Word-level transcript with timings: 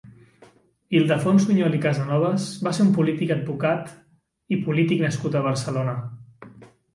Ildefons 0.99 1.43
Sunyol 1.49 1.75
i 1.79 1.81
Casanovas 1.83 2.47
va 2.69 2.73
ser 2.77 2.85
un 2.85 2.89
polític 2.95 3.35
advocat 3.37 3.93
i 4.57 4.61
polític 4.65 5.05
nascut 5.05 5.39
a 5.39 5.45
Barcelona. 5.51 5.97